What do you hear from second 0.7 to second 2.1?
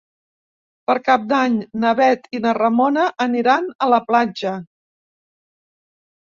Per Cap d'Any na